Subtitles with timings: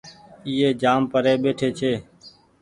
[0.47, 1.93] ايئي جآم پري ٻيٽي ڇي